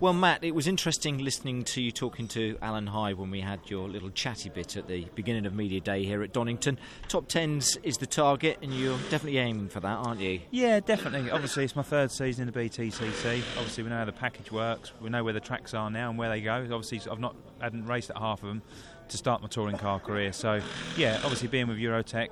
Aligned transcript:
Well, 0.00 0.12
Matt, 0.12 0.42
it 0.42 0.56
was 0.56 0.66
interesting 0.66 1.18
listening 1.18 1.62
to 1.64 1.80
you 1.80 1.92
talking 1.92 2.26
to 2.28 2.58
Alan 2.60 2.88
High 2.88 3.12
when 3.12 3.30
we 3.30 3.40
had 3.40 3.60
your 3.70 3.88
little 3.88 4.10
chatty 4.10 4.48
bit 4.48 4.76
at 4.76 4.88
the 4.88 5.06
beginning 5.14 5.46
of 5.46 5.54
Media 5.54 5.80
Day 5.80 6.04
here 6.04 6.24
at 6.24 6.32
Donington. 6.32 6.80
Top 7.06 7.28
tens 7.28 7.76
is 7.84 7.96
the 7.98 8.06
target, 8.06 8.58
and 8.60 8.74
you're 8.74 8.98
definitely 9.08 9.38
aiming 9.38 9.68
for 9.68 9.78
that, 9.78 9.98
aren't 9.98 10.20
you? 10.20 10.40
Yeah, 10.50 10.80
definitely. 10.80 11.30
Obviously, 11.30 11.62
it's 11.62 11.76
my 11.76 11.82
third 11.82 12.10
season 12.10 12.48
in 12.48 12.52
the 12.52 12.60
BTCC. 12.60 13.42
Obviously, 13.56 13.84
we 13.84 13.90
know 13.90 13.98
how 13.98 14.04
the 14.04 14.12
package 14.12 14.50
works. 14.50 14.90
We 15.00 15.10
know 15.10 15.22
where 15.22 15.32
the 15.32 15.38
tracks 15.38 15.74
are 15.74 15.88
now 15.88 16.10
and 16.10 16.18
where 16.18 16.28
they 16.28 16.40
go. 16.40 16.54
Obviously, 16.54 17.00
I've 17.08 17.20
not 17.20 17.36
hadn't 17.60 17.86
raced 17.86 18.10
at 18.10 18.18
half 18.18 18.42
of 18.42 18.48
them 18.48 18.62
to 19.10 19.16
start 19.16 19.42
my 19.42 19.48
touring 19.48 19.78
car 19.78 20.00
career. 20.00 20.32
So, 20.32 20.60
yeah, 20.96 21.20
obviously 21.22 21.46
being 21.46 21.68
with 21.68 21.78
Eurotech, 21.78 22.30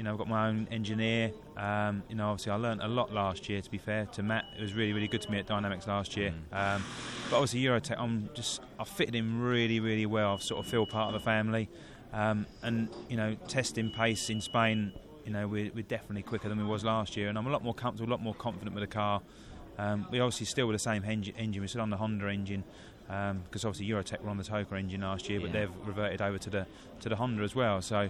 you 0.00 0.04
know, 0.04 0.12
I've 0.12 0.18
got 0.18 0.28
my 0.28 0.48
own 0.48 0.66
engineer. 0.70 1.30
Um, 1.58 2.02
you 2.08 2.14
know, 2.14 2.30
obviously 2.30 2.52
I 2.52 2.56
learned 2.56 2.80
a 2.80 2.88
lot 2.88 3.12
last 3.12 3.50
year. 3.50 3.60
To 3.60 3.70
be 3.70 3.76
fair 3.76 4.06
to 4.06 4.22
Matt, 4.22 4.46
it 4.58 4.62
was 4.62 4.72
really, 4.72 4.94
really 4.94 5.08
good 5.08 5.20
to 5.20 5.30
me 5.30 5.38
at 5.38 5.46
Dynamics 5.46 5.86
last 5.86 6.16
year. 6.16 6.32
Mm. 6.50 6.76
Um, 6.76 6.84
but 7.28 7.36
obviously 7.36 7.60
Eurotech, 7.60 8.00
I'm 8.00 8.30
just 8.32 8.62
I 8.78 8.84
fitted 8.84 9.14
in 9.14 9.42
really, 9.42 9.78
really 9.78 10.06
well. 10.06 10.36
I 10.36 10.38
sort 10.38 10.64
of 10.64 10.70
feel 10.70 10.86
part 10.86 11.14
of 11.14 11.20
the 11.20 11.22
family, 11.22 11.68
um, 12.14 12.46
and 12.62 12.88
you 13.10 13.18
know, 13.18 13.34
testing 13.46 13.90
pace 13.90 14.30
in 14.30 14.40
Spain. 14.40 14.90
You 15.26 15.32
know, 15.34 15.46
we're, 15.46 15.70
we're, 15.74 15.82
definitely 15.82 16.22
quicker 16.22 16.48
than 16.48 16.56
we 16.56 16.64
was 16.64 16.82
last 16.82 17.14
year, 17.14 17.28
and 17.28 17.36
I'm 17.36 17.46
a 17.46 17.50
lot 17.50 17.62
more 17.62 17.74
comfortable, 17.74 18.08
a 18.08 18.14
lot 18.14 18.22
more 18.22 18.34
confident 18.34 18.74
with 18.74 18.82
the 18.82 18.94
car. 18.94 19.20
Um, 19.76 20.06
we 20.10 20.18
obviously 20.18 20.46
still 20.46 20.66
with 20.66 20.76
the 20.76 20.78
same 20.78 21.04
engine. 21.04 21.60
We're 21.60 21.68
still 21.68 21.82
on 21.82 21.90
the 21.90 21.98
Honda 21.98 22.26
engine 22.28 22.64
because 23.06 23.64
um, 23.64 23.68
obviously 23.68 23.86
Eurotech 23.86 24.22
were 24.22 24.30
on 24.30 24.38
the 24.38 24.44
TOCA 24.44 24.78
engine 24.78 25.02
last 25.02 25.28
year, 25.28 25.40
but 25.40 25.52
they've 25.52 25.70
reverted 25.84 26.22
over 26.22 26.38
to 26.38 26.48
the 26.48 26.66
to 27.00 27.10
the 27.10 27.16
Honda 27.16 27.42
as 27.42 27.54
well. 27.54 27.82
So 27.82 28.08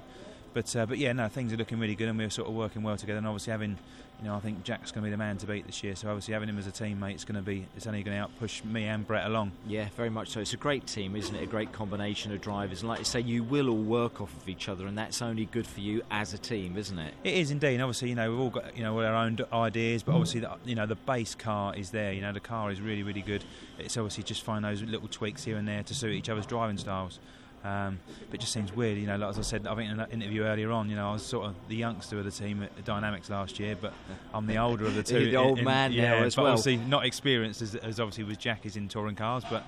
but 0.52 0.74
uh, 0.76 0.86
but 0.86 0.98
yeah, 0.98 1.12
no, 1.12 1.28
things 1.28 1.52
are 1.52 1.56
looking 1.56 1.78
really 1.78 1.94
good, 1.94 2.08
and 2.08 2.18
we're 2.18 2.30
sort 2.30 2.48
of 2.48 2.54
working 2.54 2.82
well 2.82 2.96
together. 2.96 3.18
And 3.18 3.26
obviously 3.26 3.52
having, 3.52 3.78
you 4.20 4.28
know, 4.28 4.34
I 4.34 4.40
think 4.40 4.64
Jack's 4.64 4.90
going 4.90 5.02
to 5.02 5.06
be 5.06 5.10
the 5.10 5.16
man 5.16 5.36
to 5.38 5.46
beat 5.46 5.66
this 5.66 5.82
year. 5.82 5.94
So 5.96 6.08
obviously 6.08 6.34
having 6.34 6.48
him 6.48 6.58
as 6.58 6.66
a 6.66 6.72
teammate 6.72 7.16
is 7.16 7.24
going 7.24 7.36
to 7.36 7.42
be, 7.42 7.66
it's 7.76 7.86
only 7.86 8.02
going 8.02 8.20
to 8.20 8.28
outpush 8.28 8.64
me 8.64 8.84
and 8.84 9.06
Brett 9.06 9.26
along. 9.26 9.52
Yeah, 9.66 9.88
very 9.96 10.10
much 10.10 10.30
so. 10.30 10.40
It's 10.40 10.52
a 10.52 10.58
great 10.58 10.86
team, 10.86 11.16
isn't 11.16 11.34
it? 11.34 11.42
A 11.42 11.46
great 11.46 11.72
combination 11.72 12.32
of 12.32 12.40
drivers, 12.40 12.80
and 12.80 12.88
like 12.88 12.98
you 12.98 13.04
say, 13.04 13.20
you 13.20 13.44
will 13.44 13.68
all 13.68 13.76
work 13.76 14.20
off 14.20 14.36
of 14.36 14.48
each 14.48 14.68
other, 14.68 14.86
and 14.86 14.96
that's 14.96 15.22
only 15.22 15.46
good 15.46 15.66
for 15.66 15.80
you 15.80 16.02
as 16.10 16.34
a 16.34 16.38
team, 16.38 16.76
isn't 16.76 16.98
it? 16.98 17.14
It 17.24 17.34
is 17.34 17.50
indeed. 17.50 17.74
And 17.74 17.82
obviously, 17.82 18.10
you 18.10 18.14
know, 18.14 18.30
we've 18.30 18.40
all 18.40 18.50
got 18.50 18.76
you 18.76 18.82
know 18.82 18.98
our 19.00 19.14
own 19.14 19.38
ideas, 19.52 20.02
but 20.02 20.12
obviously, 20.12 20.40
the, 20.40 20.50
you 20.64 20.74
know, 20.74 20.86
the 20.86 20.96
base 20.96 21.34
car 21.34 21.74
is 21.76 21.90
there. 21.90 22.12
You 22.12 22.20
know, 22.22 22.32
the 22.32 22.40
car 22.40 22.70
is 22.70 22.80
really 22.80 23.02
really 23.02 23.22
good. 23.22 23.44
It's 23.78 23.96
obviously 23.96 24.24
just 24.24 24.42
find 24.42 24.64
those 24.64 24.82
little 24.82 25.08
tweaks 25.08 25.44
here 25.44 25.56
and 25.56 25.66
there 25.66 25.82
to 25.82 25.94
suit 25.94 26.12
each 26.12 26.28
other's 26.28 26.46
driving 26.46 26.78
styles. 26.78 27.18
Um, 27.62 27.98
but 28.30 28.36
it 28.36 28.40
just 28.40 28.52
seems 28.52 28.74
weird, 28.74 28.96
you 28.96 29.06
know. 29.06 29.16
Like 29.16 29.30
as 29.30 29.38
I 29.38 29.42
said, 29.42 29.66
I 29.66 29.74
think 29.74 29.90
in 29.90 30.00
an 30.00 30.10
interview 30.10 30.44
earlier 30.44 30.70
on, 30.70 30.88
you 30.88 30.96
know, 30.96 31.10
I 31.10 31.12
was 31.12 31.22
sort 31.22 31.46
of 31.46 31.54
the 31.68 31.76
youngster 31.76 32.18
of 32.18 32.24
the 32.24 32.30
team 32.30 32.62
at 32.62 32.84
Dynamics 32.84 33.28
last 33.28 33.58
year, 33.58 33.76
but 33.78 33.92
I'm 34.34 34.46
the 34.46 34.56
older 34.56 34.86
of 34.86 34.94
the 34.94 35.02
two. 35.02 35.30
the 35.30 35.36
old 35.36 35.58
in, 35.58 35.64
man 35.64 35.92
yeah, 35.92 36.10
now 36.10 36.24
as 36.24 36.36
well. 36.36 36.46
Obviously, 36.46 36.78
not 36.78 37.04
experienced 37.04 37.60
as, 37.60 37.74
as 37.74 38.00
obviously 38.00 38.24
with 38.24 38.38
Jack 38.38 38.64
is 38.64 38.76
in 38.76 38.88
touring 38.88 39.16
cars, 39.16 39.44
but 39.50 39.64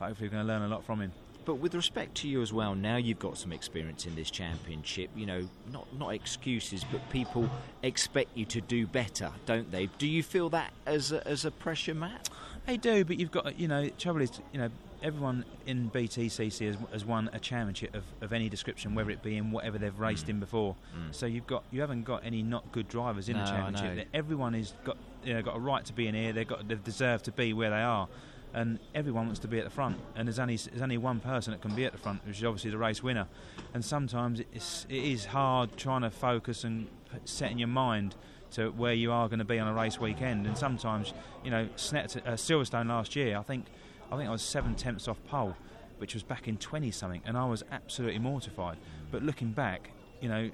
hopefully 0.00 0.28
we're 0.28 0.32
going 0.32 0.46
to 0.46 0.52
learn 0.52 0.62
a 0.62 0.68
lot 0.68 0.84
from 0.84 1.00
him. 1.00 1.12
But 1.44 1.54
with 1.54 1.76
respect 1.76 2.16
to 2.16 2.28
you 2.28 2.42
as 2.42 2.52
well, 2.52 2.74
now 2.74 2.96
you've 2.96 3.20
got 3.20 3.38
some 3.38 3.52
experience 3.52 4.04
in 4.04 4.16
this 4.16 4.32
championship. 4.32 5.10
You 5.14 5.26
know, 5.26 5.48
not 5.72 5.86
not 5.96 6.14
excuses, 6.14 6.84
but 6.90 7.08
people 7.10 7.48
expect 7.84 8.36
you 8.36 8.44
to 8.46 8.60
do 8.60 8.88
better, 8.88 9.30
don't 9.46 9.70
they? 9.70 9.86
Do 9.98 10.08
you 10.08 10.24
feel 10.24 10.48
that 10.50 10.72
as 10.84 11.12
a, 11.12 11.24
as 11.26 11.44
a 11.44 11.52
pressure, 11.52 11.94
Matt? 11.94 12.28
They 12.66 12.76
do, 12.76 13.04
but 13.04 13.20
you've 13.20 13.30
got 13.30 13.60
you 13.60 13.68
know, 13.68 13.88
trouble 13.90 14.22
is 14.22 14.32
you 14.52 14.58
know 14.58 14.70
everyone 15.02 15.44
in 15.66 15.90
BTCC 15.90 16.66
has, 16.66 16.76
has 16.92 17.04
won 17.04 17.30
a 17.32 17.38
championship 17.38 17.94
of, 17.94 18.04
of, 18.20 18.32
any 18.32 18.48
description, 18.48 18.94
whether 18.94 19.10
it 19.10 19.22
be 19.22 19.36
in 19.36 19.50
whatever 19.50 19.78
they've 19.78 19.98
raced 19.98 20.26
mm. 20.26 20.30
in 20.30 20.40
before. 20.40 20.76
Mm. 20.96 21.14
So 21.14 21.26
you've 21.26 21.46
got 21.46 21.64
you 21.70 21.80
haven't 21.80 22.04
got 22.04 22.24
any 22.24 22.42
not 22.42 22.70
good 22.72 22.88
drivers 22.88 23.28
in 23.28 23.36
no, 23.36 23.44
the 23.44 23.50
championship. 23.50 24.08
Everyone 24.14 24.54
has 24.54 24.72
got 24.84 24.96
you 25.24 25.34
know, 25.34 25.42
got 25.42 25.56
a 25.56 25.60
right 25.60 25.84
to 25.84 25.92
be 25.92 26.06
in 26.06 26.14
here. 26.14 26.32
They've 26.32 26.46
got 26.46 26.66
they've 26.68 26.82
deserved 26.82 27.24
to 27.26 27.32
be 27.32 27.52
where 27.52 27.70
they 27.70 27.82
are, 27.82 28.08
and 28.54 28.78
everyone 28.94 29.26
wants 29.26 29.40
to 29.40 29.48
be 29.48 29.58
at 29.58 29.64
the 29.64 29.70
front. 29.70 29.98
And 30.14 30.28
there's 30.28 30.38
only 30.38 30.56
there's 30.56 30.82
only 30.82 30.98
one 30.98 31.20
person 31.20 31.52
that 31.52 31.60
can 31.60 31.74
be 31.74 31.84
at 31.84 31.92
the 31.92 31.98
front, 31.98 32.26
which 32.26 32.38
is 32.38 32.44
obviously 32.44 32.70
the 32.70 32.78
race 32.78 33.02
winner. 33.02 33.26
And 33.74 33.84
sometimes 33.84 34.40
it's 34.52 34.86
it 34.88 35.02
is 35.02 35.26
hard 35.26 35.76
trying 35.76 36.02
to 36.02 36.10
focus 36.10 36.64
and 36.64 36.88
setting 37.24 37.58
your 37.58 37.68
mind 37.68 38.14
to 38.52 38.70
where 38.70 38.94
you 38.94 39.12
are 39.12 39.28
going 39.28 39.40
to 39.40 39.44
be 39.44 39.58
on 39.58 39.68
a 39.68 39.74
race 39.74 40.00
weekend. 40.00 40.46
And 40.46 40.56
sometimes, 40.56 41.12
you 41.44 41.50
know, 41.50 41.64
uh, 41.64 41.66
Silverstone 41.66 42.88
last 42.88 43.16
year, 43.16 43.36
I 43.36 43.42
think 43.42 43.66
I 44.10 44.16
think 44.16 44.28
I 44.28 44.32
was 44.32 44.42
seven 44.42 44.74
tenths 44.74 45.08
off 45.08 45.22
pole, 45.24 45.56
which 45.98 46.14
was 46.14 46.22
back 46.22 46.48
in 46.48 46.56
20 46.56 46.90
something, 46.90 47.22
and 47.24 47.36
I 47.36 47.46
was 47.46 47.64
absolutely 47.70 48.20
mortified. 48.20 48.76
But 49.10 49.22
looking 49.22 49.52
back, 49.52 49.90
you 50.20 50.28
know, 50.28 50.50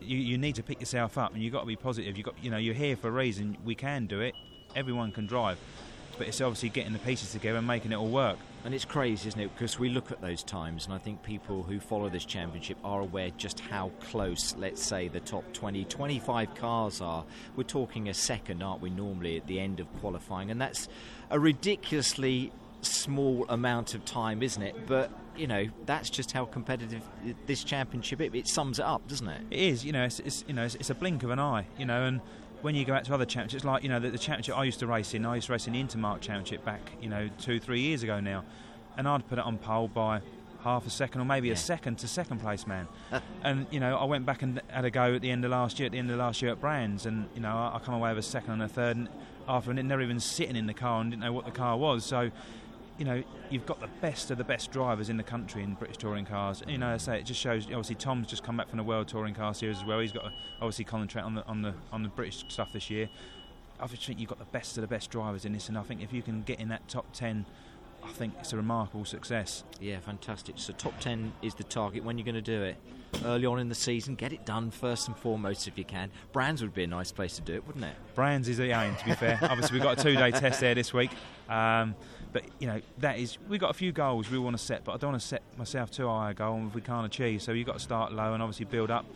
you, 0.00 0.18
you 0.18 0.38
need 0.38 0.54
to 0.56 0.62
pick 0.62 0.80
yourself 0.80 1.18
up 1.18 1.34
and 1.34 1.42
you've 1.42 1.52
got 1.52 1.60
to 1.60 1.66
be 1.66 1.76
positive. 1.76 2.16
You've 2.16 2.26
got, 2.26 2.34
you 2.42 2.50
know, 2.50 2.58
you're 2.58 2.74
here 2.74 2.96
for 2.96 3.08
a 3.08 3.12
reason. 3.12 3.56
We 3.64 3.74
can 3.74 4.06
do 4.06 4.20
it. 4.20 4.34
Everyone 4.74 5.12
can 5.12 5.26
drive. 5.26 5.58
But 6.18 6.28
it's 6.28 6.40
obviously 6.40 6.70
getting 6.70 6.92
the 6.92 6.98
pieces 7.00 7.32
together 7.32 7.58
and 7.58 7.66
making 7.66 7.92
it 7.92 7.96
all 7.96 8.08
work. 8.08 8.38
And 8.64 8.74
it's 8.74 8.86
crazy, 8.86 9.28
isn't 9.28 9.40
it? 9.40 9.50
Because 9.54 9.78
we 9.78 9.90
look 9.90 10.10
at 10.10 10.20
those 10.20 10.42
times, 10.42 10.86
and 10.86 10.94
I 10.94 10.98
think 10.98 11.22
people 11.22 11.62
who 11.62 11.78
follow 11.78 12.08
this 12.08 12.24
championship 12.24 12.78
are 12.82 13.00
aware 13.00 13.30
just 13.36 13.60
how 13.60 13.92
close, 14.00 14.56
let's 14.56 14.82
say, 14.82 15.08
the 15.08 15.20
top 15.20 15.44
20, 15.52 15.84
25 15.84 16.54
cars 16.54 17.00
are. 17.00 17.24
We're 17.54 17.64
talking 17.64 18.08
a 18.08 18.14
second, 18.14 18.62
aren't 18.62 18.80
we, 18.80 18.90
normally 18.90 19.36
at 19.36 19.46
the 19.46 19.60
end 19.60 19.78
of 19.78 19.92
qualifying? 20.00 20.50
And 20.50 20.60
that's 20.60 20.88
a 21.30 21.38
ridiculously 21.38 22.50
small 22.86 23.46
amount 23.48 23.94
of 23.94 24.04
time, 24.04 24.42
isn't 24.42 24.62
it? 24.62 24.86
But 24.86 25.10
you 25.36 25.46
know 25.46 25.66
that's 25.84 26.10
just 26.10 26.32
how 26.32 26.44
competitive 26.44 27.02
this 27.46 27.64
championship 27.64 28.20
is. 28.20 28.30
It 28.32 28.48
sums 28.48 28.78
it 28.78 28.84
up, 28.84 29.06
doesn't 29.08 29.28
it? 29.28 29.42
It 29.50 29.58
is. 29.58 29.84
You 29.84 29.92
know, 29.92 30.04
it's, 30.04 30.20
it's 30.20 30.44
you 30.46 30.54
know 30.54 30.64
it's, 30.64 30.74
it's, 30.76 30.90
a 30.90 30.94
blink 30.94 31.22
of 31.22 31.30
an 31.30 31.38
eye. 31.38 31.66
You 31.78 31.86
know, 31.86 32.04
and 32.04 32.20
when 32.62 32.74
you 32.74 32.84
go 32.84 32.94
out 32.94 33.04
to 33.04 33.14
other 33.14 33.26
championships, 33.26 33.64
like 33.64 33.82
you 33.82 33.88
know 33.88 34.00
the, 34.00 34.10
the, 34.10 34.18
championship 34.18 34.56
I 34.56 34.64
used 34.64 34.80
to 34.80 34.86
race 34.86 35.14
in, 35.14 35.26
I 35.26 35.36
used 35.36 35.48
to 35.48 35.52
race 35.52 35.66
in 35.66 35.74
the 35.74 35.80
Intermarque 35.80 36.20
Championship 36.20 36.64
back 36.64 36.80
you 37.00 37.08
know 37.08 37.28
two 37.38 37.60
three 37.60 37.80
years 37.80 38.02
ago 38.02 38.20
now, 38.20 38.44
and 38.96 39.06
I'd 39.06 39.28
put 39.28 39.38
it 39.38 39.44
on 39.44 39.58
pole 39.58 39.88
by 39.88 40.20
half 40.62 40.86
a 40.86 40.90
second 40.90 41.20
or 41.20 41.24
maybe 41.24 41.46
yeah. 41.46 41.54
a 41.54 41.56
second 41.56 41.96
to 41.98 42.08
second 42.08 42.40
place 42.40 42.66
man. 42.66 42.88
and 43.44 43.66
you 43.70 43.80
know 43.80 43.96
I 43.96 44.04
went 44.04 44.26
back 44.26 44.42
and 44.42 44.60
had 44.68 44.84
a 44.84 44.90
go 44.90 45.14
at 45.14 45.22
the 45.22 45.30
end 45.30 45.44
of 45.44 45.50
last 45.50 45.78
year 45.78 45.86
at 45.86 45.92
the 45.92 45.98
end 45.98 46.10
of 46.10 46.18
last 46.18 46.40
year 46.42 46.52
at 46.52 46.60
Brands, 46.60 47.06
and 47.06 47.28
you 47.34 47.40
know 47.40 47.50
I, 47.50 47.76
I 47.76 47.78
come 47.78 47.94
away 47.94 48.10
with 48.10 48.24
a 48.24 48.28
second 48.28 48.52
and 48.52 48.62
a 48.62 48.68
third. 48.68 48.96
And, 48.96 49.08
after 49.48 49.70
and 49.70 49.88
never 49.88 50.02
even 50.02 50.20
sitting 50.20 50.56
in 50.56 50.66
the 50.66 50.74
car 50.74 51.00
and 51.00 51.10
didn't 51.10 51.22
know 51.22 51.32
what 51.32 51.44
the 51.44 51.50
car 51.50 51.76
was. 51.76 52.04
So 52.04 52.30
you 52.98 53.04
know, 53.04 53.22
you've 53.50 53.66
got 53.66 53.80
the 53.80 53.90
best 54.00 54.30
of 54.30 54.38
the 54.38 54.44
best 54.44 54.70
drivers 54.70 55.08
in 55.10 55.16
the 55.16 55.22
country 55.22 55.62
in 55.62 55.74
British 55.74 55.98
touring 55.98 56.24
cars. 56.24 56.62
You 56.66 56.78
know, 56.78 56.88
I 56.88 56.96
say 56.96 57.18
it 57.18 57.26
just 57.26 57.40
shows. 57.40 57.66
Obviously, 57.66 57.96
Tom's 57.96 58.26
just 58.26 58.42
come 58.42 58.56
back 58.56 58.68
from 58.68 58.78
the 58.78 58.84
World 58.84 59.08
Touring 59.08 59.34
Car 59.34 59.54
Series 59.54 59.78
as 59.78 59.84
well. 59.84 60.00
He's 60.00 60.12
got 60.12 60.24
to 60.24 60.32
obviously 60.60 60.84
concentrate 60.84 61.22
on 61.22 61.34
the 61.34 61.44
on 61.46 61.62
the 61.62 61.74
on 61.92 62.02
the 62.02 62.08
British 62.08 62.44
stuff 62.48 62.72
this 62.72 62.88
year. 62.90 63.08
I 63.78 63.86
think 63.86 64.18
you've 64.18 64.30
got 64.30 64.38
the 64.38 64.46
best 64.46 64.78
of 64.78 64.82
the 64.82 64.88
best 64.88 65.10
drivers 65.10 65.44
in 65.44 65.52
this, 65.52 65.68
and 65.68 65.76
I 65.76 65.82
think 65.82 66.02
if 66.02 66.12
you 66.12 66.22
can 66.22 66.42
get 66.42 66.58
in 66.60 66.68
that 66.68 66.88
top 66.88 67.06
ten. 67.12 67.44
I 68.06 68.12
think 68.12 68.34
it's 68.40 68.52
a 68.52 68.56
remarkable 68.56 69.04
success. 69.04 69.64
Yeah, 69.80 69.98
fantastic. 70.00 70.54
So, 70.58 70.72
top 70.72 70.98
10 71.00 71.32
is 71.42 71.54
the 71.54 71.64
target. 71.64 72.04
When 72.04 72.16
you're 72.18 72.24
going 72.24 72.36
to 72.36 72.40
do 72.40 72.62
it? 72.62 72.76
Early 73.24 73.46
on 73.46 73.58
in 73.58 73.68
the 73.68 73.74
season, 73.74 74.14
get 74.14 74.32
it 74.32 74.44
done 74.44 74.70
first 74.70 75.08
and 75.08 75.16
foremost 75.16 75.66
if 75.66 75.78
you 75.78 75.84
can. 75.84 76.10
Brands 76.32 76.60
would 76.60 76.74
be 76.74 76.84
a 76.84 76.86
nice 76.86 77.12
place 77.12 77.36
to 77.36 77.42
do 77.42 77.54
it, 77.54 77.66
wouldn't 77.66 77.84
it? 77.84 77.94
Brands 78.14 78.48
is 78.48 78.58
the 78.58 78.70
aim, 78.78 78.94
to 78.96 79.04
be 79.04 79.12
fair. 79.12 79.38
Obviously, 79.42 79.74
we've 79.74 79.82
got 79.82 79.98
a 79.98 80.02
two 80.02 80.14
day 80.14 80.30
test 80.30 80.60
there 80.60 80.74
this 80.74 80.92
week. 80.92 81.10
Um, 81.48 81.94
but 82.32 82.44
you 82.58 82.66
know 82.66 82.82
that 82.98 83.18
is 83.18 83.38
we've 83.48 83.60
got 83.60 83.70
a 83.70 83.74
few 83.74 83.92
goals 83.92 84.30
we 84.30 84.38
want 84.38 84.58
to 84.58 84.62
set, 84.62 84.84
but 84.84 84.92
I 84.92 84.96
don't 84.98 85.12
want 85.12 85.22
to 85.22 85.26
set 85.26 85.42
myself 85.56 85.90
too 85.90 86.06
high 86.06 86.32
a 86.32 86.34
goal 86.34 86.66
if 86.66 86.74
we 86.74 86.82
can't 86.82 87.06
achieve. 87.06 87.40
So 87.40 87.52
you've 87.52 87.66
got 87.66 87.78
to 87.78 87.82
start 87.82 88.12
low 88.12 88.34
and 88.34 88.42
obviously 88.42 88.66
build 88.66 88.90
up. 88.90 89.06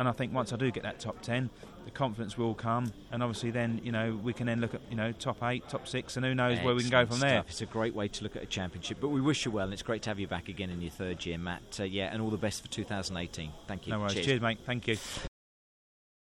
And 0.00 0.08
I 0.08 0.12
think 0.12 0.32
once 0.32 0.50
I 0.54 0.56
do 0.56 0.70
get 0.70 0.82
that 0.84 0.98
top 0.98 1.20
ten, 1.20 1.50
the 1.84 1.90
confidence 1.90 2.38
will 2.38 2.54
come, 2.54 2.90
and 3.12 3.22
obviously 3.22 3.50
then 3.50 3.82
you 3.84 3.92
know 3.92 4.18
we 4.22 4.32
can 4.32 4.46
then 4.46 4.58
look 4.58 4.74
at 4.74 4.80
you 4.88 4.96
know 4.96 5.12
top 5.12 5.42
eight, 5.42 5.68
top 5.68 5.86
six, 5.86 6.16
and 6.16 6.24
who 6.24 6.34
knows 6.34 6.52
Excellent 6.52 6.64
where 6.64 6.74
we 6.74 6.80
can 6.80 6.90
go 6.90 7.04
from 7.04 7.16
stuff. 7.18 7.28
there. 7.28 7.44
It's 7.46 7.60
a 7.60 7.66
great 7.66 7.94
way 7.94 8.08
to 8.08 8.24
look 8.24 8.34
at 8.34 8.42
a 8.42 8.46
championship, 8.46 8.96
but 8.98 9.08
we 9.08 9.20
wish 9.20 9.44
you 9.44 9.50
well, 9.50 9.64
and 9.64 9.74
it's 9.74 9.82
great 9.82 10.00
to 10.04 10.10
have 10.10 10.18
you 10.18 10.26
back 10.26 10.48
again 10.48 10.70
in 10.70 10.80
your 10.80 10.90
third 10.90 11.26
year, 11.26 11.36
Matt. 11.36 11.78
Uh, 11.78 11.84
yeah, 11.84 12.08
and 12.10 12.22
all 12.22 12.30
the 12.30 12.38
best 12.38 12.62
for 12.62 12.68
2018. 12.68 13.52
Thank 13.68 13.86
you. 13.86 13.92
No 13.92 14.00
worries. 14.00 14.14
Cheers, 14.14 14.26
Cheers 14.26 14.40
mate. 14.40 14.58
Thank 14.64 14.88
you. 14.88 14.96